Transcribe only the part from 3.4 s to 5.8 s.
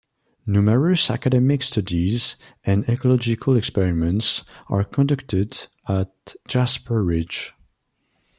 experiments are conducted